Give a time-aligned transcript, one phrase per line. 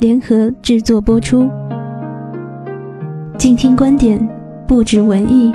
[0.00, 1.46] 联合制作播出，
[3.38, 4.18] 静听观点，
[4.66, 5.52] 不止文艺。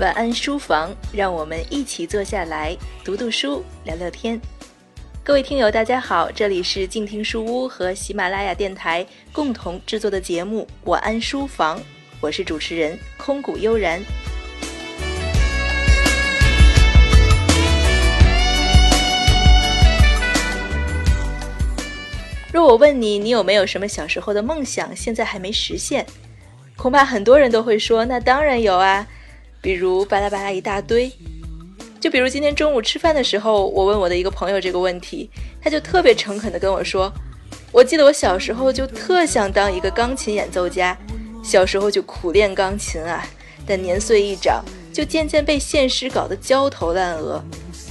[0.00, 4.40] 晚安书房，让我们一起坐下来读读书，聊聊天。
[5.22, 11.78] 各位听友，大家好，这里是静听书屋和喜马拉雅电台共同制作的节目《晚安书房》，
[12.18, 14.00] 我是主持人空谷悠然。
[22.50, 26.06] 若我问你，你有没有什么小时候的梦想，现在还没实现？
[26.74, 29.06] 恐怕很多人都会说，那当然有啊。
[29.62, 31.12] 比如巴拉巴拉一大堆，
[32.00, 35.28] 就比如今天中午吃饭的时候，我问我的一个朋友这个问题，
[35.62, 37.12] 他就特别诚恳地跟我说
[37.70, 40.96] ：“我记得我小时候就特想当一个钢琴演奏家，
[41.42, 43.22] 小时候就苦练钢琴啊，
[43.66, 44.64] 但年岁一长，
[44.94, 47.42] 就渐渐被现实搞得焦头烂额，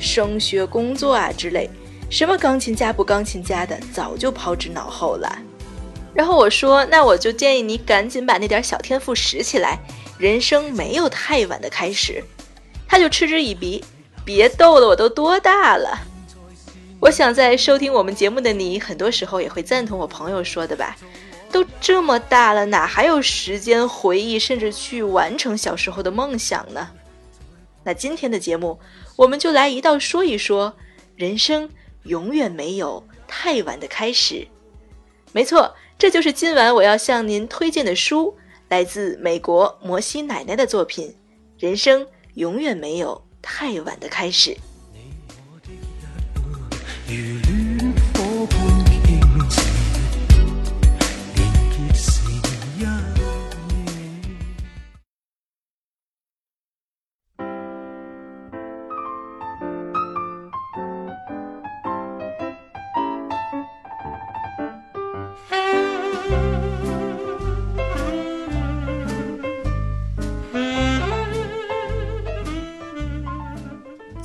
[0.00, 1.68] 升学、工作啊之类，
[2.08, 5.38] 什么钢琴家不钢琴家的，早就抛之脑后了。”
[6.14, 9.78] 然后我说：“那我就建议你赶紧把那点小天赋拾起来。”
[10.20, 12.22] 人生没有太晚的开始，
[12.86, 13.82] 他就嗤之以鼻，
[14.22, 15.98] 别逗了，我都多大了？
[17.00, 20.94] 我想在收听我们节目的你，很多时候也会赞同我朋友说的吧？
[21.50, 26.90] 都这么大了，哪还有时间回忆，甚至去完成小时候的梦想呢？
[27.82, 28.78] 那今天的节目，
[29.16, 30.76] 我们就来一道说一说，
[31.16, 31.70] 人生
[32.02, 34.46] 永远没有太晚的开始。
[35.32, 38.36] 没错，这就是今晚我要向您推荐的书。
[38.70, 41.08] 来自美国摩西奶奶的作品
[41.58, 44.56] 《人生永远没有太晚的开始》。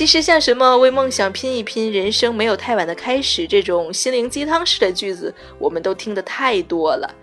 [0.00, 7.14] 其实像什么为梦想拼一拼，人生没有太晚的开始这种心灵鸡汤式的句子，我们都听得太多了。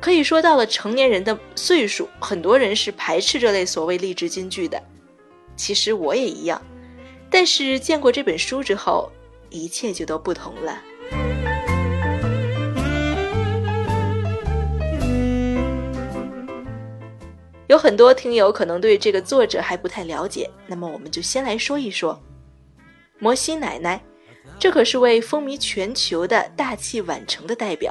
[0.00, 4.82] 可以说到了成年人的岁数，很多人是排斥这类所谓励志金句的。
[5.56, 6.62] 其实我也一样，
[7.28, 9.12] 但是见过这本书之后，
[9.50, 10.82] 一切就都不同了。
[17.72, 22.22] 有很多听友可能对这个作者还不太了解，那么我们就先来说一说
[23.18, 23.98] 摩西奶奶。
[24.58, 27.90] 这可是位风靡全球的大器晚成的代表。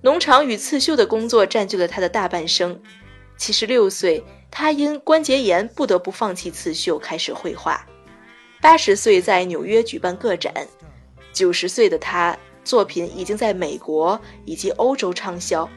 [0.00, 2.80] 农场与刺绣的工作占据了他的大半生。
[3.36, 7.86] 七十六岁，他因关节炎不得不放弃刺绣，开始绘画。
[8.62, 10.54] 八十岁在纽约举办个展。
[11.34, 12.34] 九十岁的他，
[12.64, 15.68] 作品已经在美国以及欧洲畅销。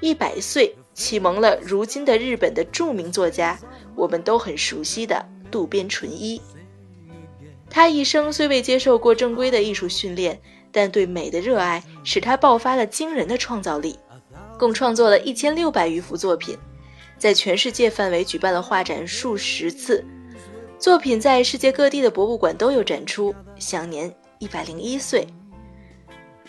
[0.00, 0.74] 一百岁。
[0.94, 3.58] 启蒙了如今的日本的著名作家，
[3.94, 6.40] 我们都很熟悉的渡边淳一。
[7.70, 10.38] 他一生虽未接受过正规的艺术训练，
[10.70, 13.98] 但对美的热爱使他爆发了惊人的创造力，
[14.58, 16.56] 共创作了一千六百余幅作品，
[17.16, 20.04] 在全世界范围举办了画展数十次，
[20.78, 25.26] 作品在世界各地的博物馆都有展出，享年一百零一岁。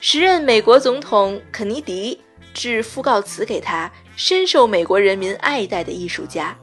[0.01, 2.19] 时任美国总统肯尼迪
[2.53, 3.91] 致讣告词给他。
[4.15, 6.55] 深受美国人民爱戴的艺术家，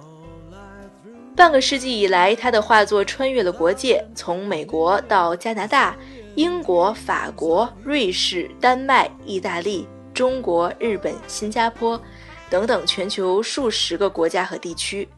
[1.34, 5.96] 半个世纪以来，他的画作穿越了国界，从美国到加拿大、
[6.36, 9.84] 英国、法国、瑞士、丹麦、意大利、
[10.14, 12.00] 中国、日本、新加坡
[12.48, 15.08] 等等全球数十个国家和地区。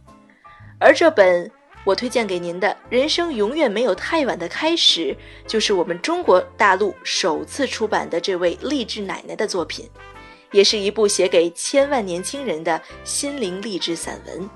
[0.80, 1.50] 而这本
[1.84, 5.14] 我推荐给您的《人生永远没有太晚的开始》，
[5.46, 9.86] 就是我们中国大陆首次出版的这位励志奶奶的作品，
[10.52, 14.48] 也是一部写给千万年轻人的心灵励志散文。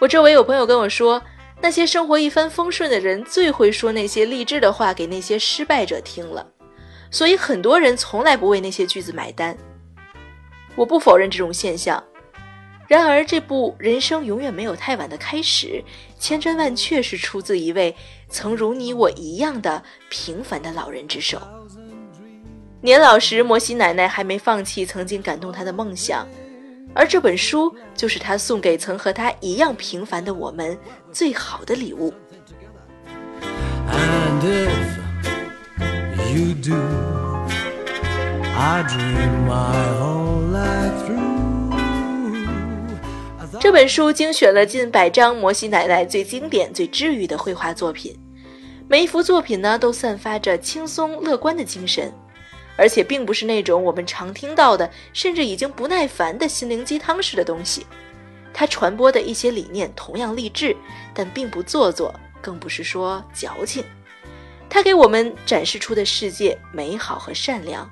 [0.00, 1.22] 我周围有朋友跟我说，
[1.62, 6.46] 那些生活一帆风顺的人最会说那些励志的话给那些失败者听了，
[7.10, 9.56] 所以很多人从来不为那些句子买单。
[10.74, 12.02] 我不否认这种现象，
[12.88, 15.66] 然而这部《人生永远没有太晚的开始》，
[16.18, 17.94] 千真万确是出自一位
[18.28, 21.40] 曾如你我一样的平凡的老人之手。
[22.84, 26.28] 年老时，摩西奶奶还没放弃曾经感动她的梦想。
[26.94, 30.78] 而这本书就是她送给曾和她一样平凡的我们
[31.10, 32.12] 最好的礼物。
[43.58, 48.14] 这本书精选了近百张摩西奶奶最经典、最治愈的绘画作品，
[48.86, 52.12] 每一幅作品呢都散发着轻松乐观的精神。
[52.76, 57.86] 而且并不是那种我们常听到的，甚至已经不耐烦的心灵鸡汤式的东西。
[58.52, 60.76] 它传播的一些理念同样励志，
[61.12, 63.84] 但并不做作，更不是说矫情。
[64.68, 67.88] 它给我们展示出的世界美好和善良，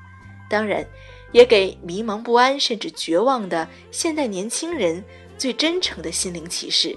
[0.49, 0.85] 当然，
[1.33, 5.03] 也给迷茫不安甚至绝望的现代年轻人
[5.39, 6.97] 最真诚的心灵启示。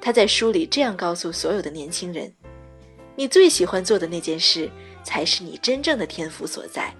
[0.00, 2.32] 他在书里这样告诉所有的年轻人
[3.16, 4.70] ：“你最喜欢做的那件事。”
[5.04, 6.92] 才是你真正的天赋所在，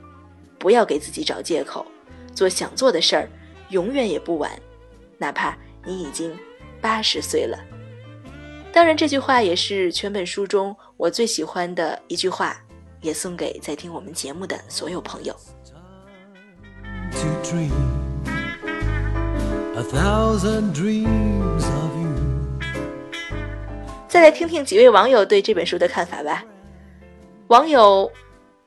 [0.59, 1.85] 不要给自己找借口，
[2.35, 3.29] 做想做的事儿，
[3.71, 4.53] 永远也不晚，
[5.19, 6.33] 哪怕你已经
[6.81, 7.59] 八十岁了。
[8.73, 12.57] 当然，这句话也是全本书中我最喜欢的一句话，
[13.01, 15.35] 也送给在听我们节目的所有朋友。
[24.09, 26.45] 再来听听几位网友对这本书的看法吧。
[27.49, 28.11] 网友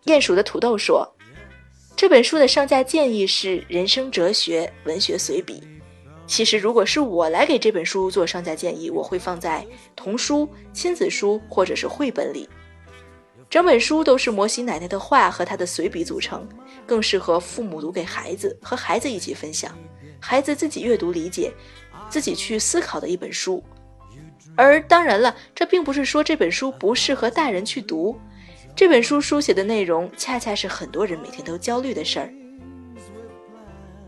[0.06, 1.08] 鼹鼠的土豆说
[1.98, 5.64] ：“这本书的上架建议是人生哲学文学随笔。
[6.28, 9.66] 其实，如果是我来给这本书做上架建议，我会放在
[9.96, 12.48] 童书、亲子书或者是绘本里。
[13.50, 16.48] 整本书都是摩西奶奶的话和她的随笔组成，
[16.86, 19.76] 更适合父母读给孩子，和孩子一起分享，
[20.20, 21.52] 孩子自己阅读理解，
[22.10, 23.64] 自己去思考的一本书。
[24.56, 28.16] 而当然了，这并不是说这本书不适合大人去读。”
[28.78, 32.32] 这本书书写的内容，恰恰是很多人每天都焦虑的事儿。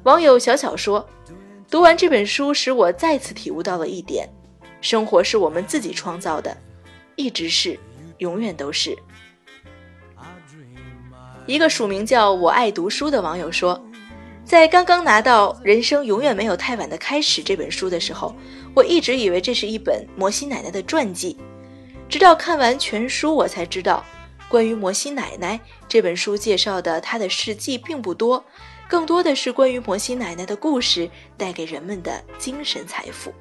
[0.03, 1.03] 网友小小说
[1.71, 4.29] ：“读完这本书，使我再次体悟到了一点：
[4.79, 6.55] 生活是我们自己创造的，
[7.15, 7.79] 一直是，
[8.19, 8.95] 永远都是。”
[11.47, 13.83] 一个署名叫我爱读书的网友说
[14.45, 18.35] ：“在刚刚拿到《人生永远没有太晚的开始》这本书的时候，
[18.75, 21.35] 我一直以为这是一本摩西奶奶的传记，
[22.07, 24.05] 直到看完全书，我才知道。”
[24.49, 28.43] 关于摩西奶奶这本书介绍的她的事迹并不多，
[28.89, 33.31] 更多的是关于摩西奶奶的故事带给人们的精神财富。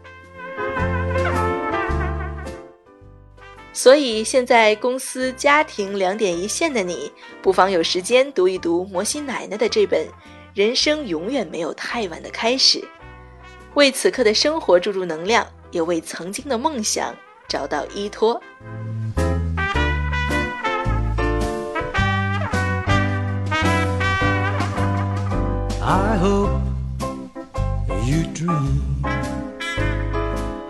[3.73, 7.11] 所以现在公司家庭两点一线的你，
[7.41, 10.05] 不妨有时间读一读摩西奶奶的这本
[10.53, 12.81] 《人生永远没有太晚的开始》，
[13.75, 17.15] 为此刻的生活注入能量，也为曾经的梦想
[17.49, 18.39] 找到依托。
[25.91, 26.51] I hope
[28.05, 28.83] you dream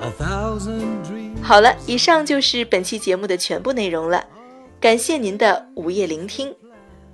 [0.01, 1.43] a thousand dreams.
[1.43, 4.25] 好了，以上就是本期节目的全部内容了。
[4.79, 6.55] 感谢您的午夜聆听，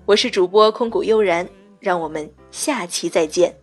[0.05, 1.49] 我是主播空谷悠然，
[1.81, 3.57] 让我们下期再见。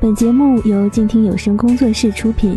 [0.00, 2.56] 本节目由静听有声工作室出品。